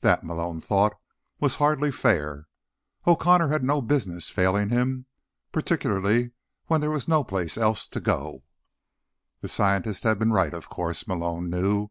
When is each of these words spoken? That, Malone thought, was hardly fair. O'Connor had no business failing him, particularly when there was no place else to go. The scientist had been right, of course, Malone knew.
That, 0.00 0.24
Malone 0.24 0.58
thought, 0.62 0.94
was 1.38 1.56
hardly 1.56 1.92
fair. 1.92 2.46
O'Connor 3.06 3.48
had 3.48 3.62
no 3.62 3.82
business 3.82 4.30
failing 4.30 4.70
him, 4.70 5.04
particularly 5.52 6.30
when 6.68 6.80
there 6.80 6.90
was 6.90 7.06
no 7.06 7.22
place 7.22 7.58
else 7.58 7.86
to 7.88 8.00
go. 8.00 8.42
The 9.42 9.48
scientist 9.48 10.04
had 10.04 10.18
been 10.18 10.32
right, 10.32 10.54
of 10.54 10.70
course, 10.70 11.06
Malone 11.06 11.50
knew. 11.50 11.90